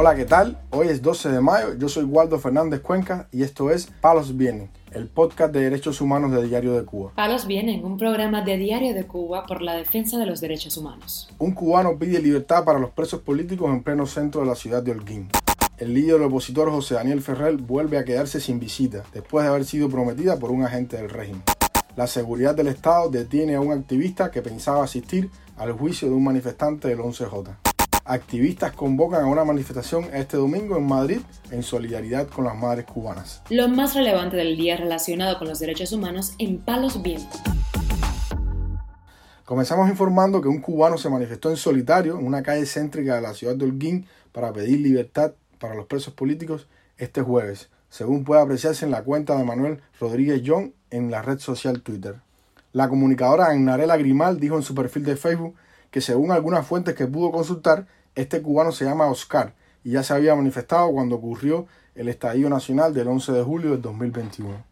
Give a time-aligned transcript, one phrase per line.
[0.00, 0.56] Hola, ¿qué tal?
[0.70, 4.70] Hoy es 12 de mayo, yo soy Waldo Fernández Cuenca y esto es Palos Vienen,
[4.92, 7.10] el podcast de derechos humanos de Diario de Cuba.
[7.16, 11.28] Palos Vienen, un programa de Diario de Cuba por la defensa de los derechos humanos.
[11.40, 14.92] Un cubano pide libertad para los presos políticos en pleno centro de la ciudad de
[14.92, 15.30] Holguín.
[15.78, 19.88] El líder opositor José Daniel Ferrer vuelve a quedarse sin visita después de haber sido
[19.88, 21.42] prometida por un agente del régimen.
[21.96, 26.22] La seguridad del Estado detiene a un activista que pensaba asistir al juicio de un
[26.22, 27.67] manifestante del 11J.
[28.10, 33.42] Activistas convocan a una manifestación este domingo en Madrid en solidaridad con las madres cubanas.
[33.50, 37.38] Lo más relevante del día relacionado con los derechos humanos en Palos Vientos.
[39.44, 43.34] Comenzamos informando que un cubano se manifestó en solitario en una calle céntrica de la
[43.34, 48.86] ciudad de Holguín para pedir libertad para los presos políticos este jueves, según puede apreciarse
[48.86, 52.14] en la cuenta de Manuel Rodríguez John en la red social Twitter.
[52.72, 55.56] La comunicadora Agnarela Grimal dijo en su perfil de Facebook
[55.90, 57.86] que según algunas fuentes que pudo consultar,
[58.20, 62.92] este cubano se llama Oscar y ya se había manifestado cuando ocurrió el estallido nacional
[62.92, 64.64] del 11 de julio del 2021.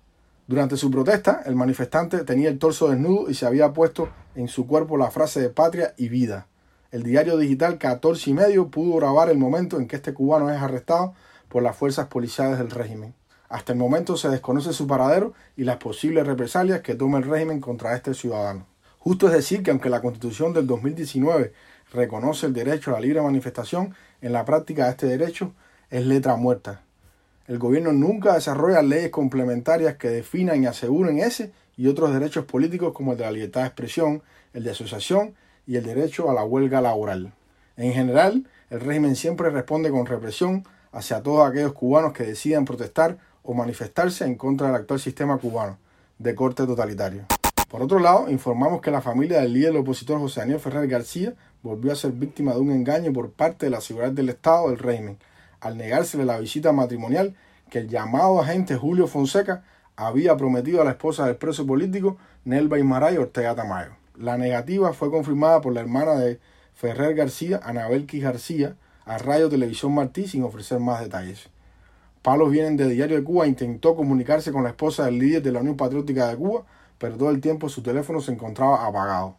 [0.48, 4.66] Durante su protesta, el manifestante tenía el torso desnudo y se había puesto en su
[4.66, 6.48] cuerpo la frase de patria y vida.
[6.90, 10.60] El diario digital 14 y medio pudo grabar el momento en que este cubano es
[10.60, 11.14] arrestado
[11.48, 13.14] por las fuerzas policiales del régimen.
[13.48, 17.60] Hasta el momento se desconoce su paradero y las posibles represalias que tome el régimen
[17.60, 18.66] contra este ciudadano.
[19.06, 21.52] Justo es decir que aunque la constitución del 2019
[21.92, 25.52] reconoce el derecho a la libre manifestación, en la práctica este derecho
[25.90, 26.82] es letra muerta.
[27.46, 32.92] El gobierno nunca desarrolla leyes complementarias que definan y aseguren ese y otros derechos políticos
[32.94, 35.36] como el de la libertad de expresión, el de asociación
[35.68, 37.32] y el derecho a la huelga laboral.
[37.76, 43.18] En general, el régimen siempre responde con represión hacia todos aquellos cubanos que decidan protestar
[43.44, 45.78] o manifestarse en contra del actual sistema cubano,
[46.18, 47.24] de corte totalitario.
[47.68, 51.92] Por otro lado, informamos que la familia del líder opositor José Daniel Ferrer García volvió
[51.92, 55.18] a ser víctima de un engaño por parte de la seguridad del Estado del régimen,
[55.60, 57.34] al negársele la visita matrimonial
[57.68, 59.64] que el llamado agente Julio Fonseca
[59.96, 63.92] había prometido a la esposa del preso político Nelva Imaray Ortega Tamayo.
[64.16, 66.38] La negativa fue confirmada por la hermana de
[66.74, 71.48] Ferrer García, Anabel García, a Radio Televisión Martí sin ofrecer más detalles.
[72.22, 75.60] Palos Vienen de Diario de Cuba intentó comunicarse con la esposa del líder de la
[75.60, 76.64] Unión Patriótica de Cuba,
[76.98, 79.36] pero todo el tiempo su teléfono se encontraba apagado.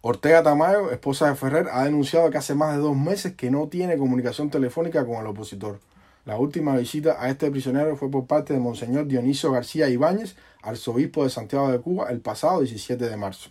[0.00, 3.68] Ortega Tamayo, esposa de Ferrer, ha denunciado que hace más de dos meses que no
[3.68, 5.80] tiene comunicación telefónica con el opositor.
[6.24, 11.24] La última visita a este prisionero fue por parte de Monseñor Dionisio García Ibáñez, arzobispo
[11.24, 13.50] de Santiago de Cuba, el pasado 17 de marzo.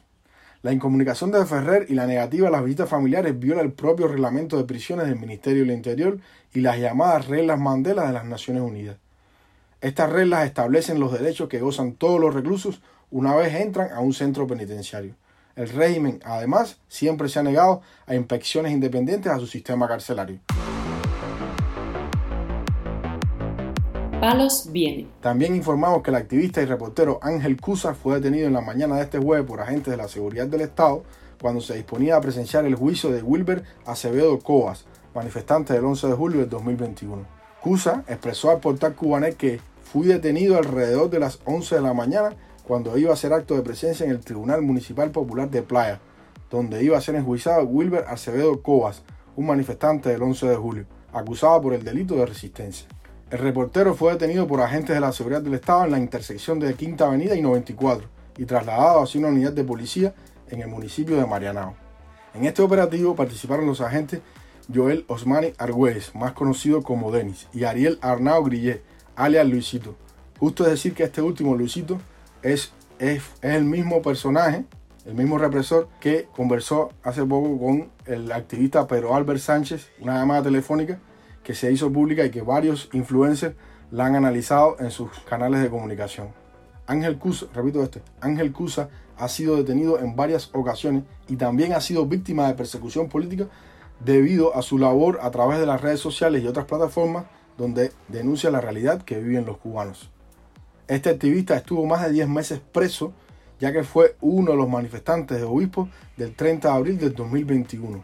[0.61, 4.57] La incomunicación de Ferrer y la negativa a las visitas familiares viola el propio reglamento
[4.57, 6.19] de prisiones del Ministerio del Interior
[6.53, 8.97] y las llamadas reglas Mandela de las Naciones Unidas.
[9.79, 14.11] Estas reglas establecen los derechos que gozan todos los reclusos una vez entran a un
[14.11, 15.13] centro penitenciario.
[15.55, 20.39] El régimen, además, siempre se ha negado a inspecciones independientes a su sistema carcelario.
[24.19, 25.07] Palos viene.
[25.21, 29.03] También informamos que el activista y reportero Ángel Cusa fue detenido en la mañana de
[29.03, 31.03] este jueves por agentes de la seguridad del Estado
[31.39, 36.13] cuando se disponía a presenciar el juicio de Wilber Acevedo Cobas, manifestante del 11 de
[36.13, 37.36] julio del 2021.
[37.67, 42.29] Cusa expresó al portal cubanet que fui detenido alrededor de las 11 de la mañana
[42.65, 45.99] cuando iba a hacer acto de presencia en el Tribunal Municipal Popular de Playa,
[46.49, 49.03] donde iba a ser enjuiciado Wilber Acevedo Cobas,
[49.35, 52.87] un manifestante del 11 de julio, acusado por el delito de resistencia.
[53.31, 56.73] El reportero fue detenido por agentes de la seguridad del Estado en la intersección de
[56.73, 58.07] Quinta Avenida y 94
[58.37, 60.13] y trasladado hacia una unidad de policía
[60.47, 61.75] en el municipio de Marianao.
[62.33, 64.21] En este operativo participaron los agentes
[64.73, 68.81] Joel Osmani Argüez, más conocido como Denis, y Ariel Arnao Grillé,
[69.15, 69.95] alias Luisito.
[70.39, 71.99] Justo es decir que este último, Luisito,
[72.41, 74.65] es, es, es el mismo personaje,
[75.05, 80.43] el mismo represor que conversó hace poco con el activista Pedro Albert Sánchez, una llamada
[80.43, 80.99] telefónica
[81.43, 83.55] que se hizo pública y que varios influencers
[83.89, 86.27] la han analizado en sus canales de comunicación.
[86.87, 91.81] Ángel Cusa, repito este, Ángel Cusa ha sido detenido en varias ocasiones y también ha
[91.81, 93.47] sido víctima de persecución política
[93.99, 97.25] debido a su labor a través de las redes sociales y otras plataformas
[97.57, 100.09] donde denuncia la realidad que viven los cubanos.
[100.87, 103.13] Este activista estuvo más de 10 meses preso
[103.59, 108.03] ya que fue uno de los manifestantes de obispos del 30 de abril del 2021,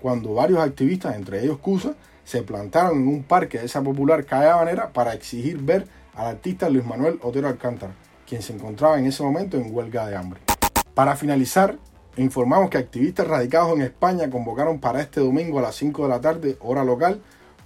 [0.00, 1.94] cuando varios activistas, entre ellos Cusa,
[2.24, 6.68] se plantaron en un parque de esa popular calle Habanera para exigir ver al artista
[6.68, 7.92] Luis Manuel Otero Alcántara,
[8.26, 10.40] quien se encontraba en ese momento en huelga de hambre.
[10.94, 11.76] Para finalizar,
[12.16, 16.20] informamos que activistas radicados en España convocaron para este domingo a las 5 de la
[16.20, 17.20] tarde, hora local,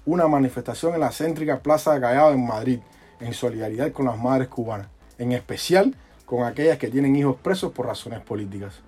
[0.06, 2.81] una manifestación en la céntrica Plaza de Callao en Madrid,
[3.20, 4.88] en solidaridad con las madres cubanas,
[5.19, 5.94] en especial
[6.26, 8.81] con aquellas que tienen hijos presos por razones políticas.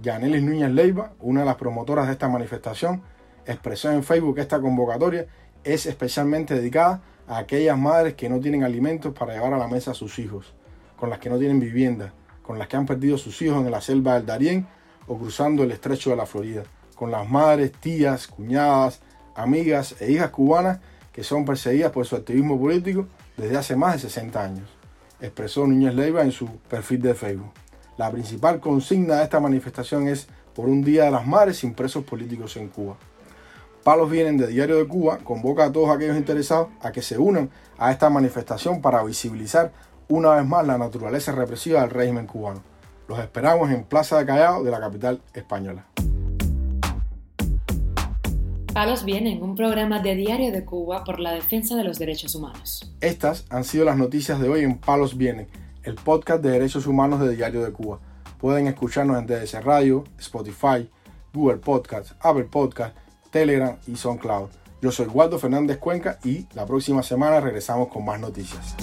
[0.00, 3.02] Yanelis Núñez Leiva, una de las promotoras de esta manifestación,
[3.46, 5.26] expresó en Facebook esta convocatoria
[5.64, 9.92] es especialmente dedicada a aquellas madres que no tienen alimentos para llevar a la mesa
[9.92, 10.52] a sus hijos,
[10.96, 12.12] con las que no tienen vivienda,
[12.42, 14.66] con las que han perdido sus hijos en la selva del Darién
[15.06, 16.64] o cruzando el estrecho de la Florida,
[16.94, 19.00] con las madres, tías, cuñadas,
[19.34, 20.80] amigas e hijas cubanas
[21.12, 23.06] que son perseguidas por su activismo político
[23.36, 24.68] desde hace más de 60 años,
[25.20, 27.52] expresó Núñez Leiva en su perfil de Facebook.
[27.96, 32.04] La principal consigna de esta manifestación es por un Día de las Madres sin presos
[32.04, 32.96] políticos en Cuba.
[33.84, 37.50] Palos Vienen de Diario de Cuba convoca a todos aquellos interesados a que se unan
[37.78, 39.72] a esta manifestación para visibilizar
[40.08, 42.62] una vez más la naturaleza represiva del régimen cubano.
[43.08, 45.86] Los esperamos en Plaza de Callao de la capital española.
[48.72, 52.92] Palos Vienen, un programa de Diario de Cuba por la defensa de los derechos humanos.
[53.00, 55.48] Estas han sido las noticias de hoy en Palos Vienen,
[55.84, 58.00] el podcast de derechos humanos de Diario de Cuba.
[58.38, 60.90] Pueden escucharnos en DDC Radio, Spotify,
[61.32, 62.96] Google Podcast, Apple Podcast,
[63.30, 64.48] Telegram y SoundCloud.
[64.82, 68.74] Yo soy Waldo Fernández Cuenca y la próxima semana regresamos con más noticias.